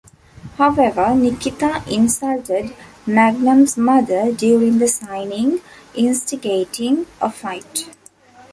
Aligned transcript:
However, 0.57 1.13
Nikita 1.13 1.83
insulted 1.87 2.73
Magnum's 3.05 3.77
mother 3.77 4.33
during 4.33 4.79
the 4.79 4.87
signing, 4.87 5.61
instigating 5.93 7.05
a 7.21 7.29
fight. 7.31 7.87